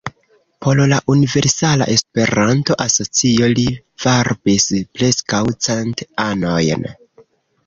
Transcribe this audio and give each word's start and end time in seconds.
Por 0.65 0.79
la 0.91 0.97
Universala 1.15 1.87
Esperanto-Asocio 1.95 3.51
li 3.51 3.67
varbis 4.07 4.67
preskaŭ 4.97 5.43
cent 5.69 6.03
anojn. 6.27 6.91